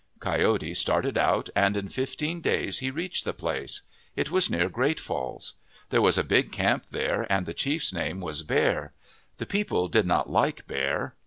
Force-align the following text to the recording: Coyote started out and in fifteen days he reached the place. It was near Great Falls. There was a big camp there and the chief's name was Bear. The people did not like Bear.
Coyote 0.19 0.73
started 0.73 1.15
out 1.15 1.51
and 1.55 1.77
in 1.77 1.87
fifteen 1.87 2.41
days 2.41 2.79
he 2.79 2.89
reached 2.89 3.23
the 3.23 3.33
place. 3.35 3.83
It 4.15 4.31
was 4.31 4.49
near 4.49 4.67
Great 4.67 4.99
Falls. 4.99 5.53
There 5.91 6.01
was 6.01 6.17
a 6.17 6.23
big 6.23 6.51
camp 6.51 6.87
there 6.87 7.31
and 7.31 7.45
the 7.45 7.53
chief's 7.53 7.93
name 7.93 8.19
was 8.19 8.41
Bear. 8.41 8.93
The 9.37 9.45
people 9.45 9.89
did 9.89 10.07
not 10.07 10.27
like 10.27 10.65
Bear. 10.65 11.13